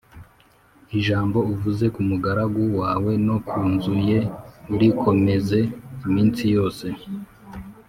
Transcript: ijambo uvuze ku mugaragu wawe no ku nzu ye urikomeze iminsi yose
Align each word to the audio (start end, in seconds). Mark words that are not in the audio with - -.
ijambo 0.97 1.37
uvuze 1.53 1.85
ku 1.93 2.01
mugaragu 2.09 2.61
wawe 2.79 3.11
no 3.27 3.37
ku 3.47 3.59
nzu 3.71 3.93
ye 4.07 4.19
urikomeze 4.73 5.59
iminsi 6.07 6.43
yose 6.55 6.87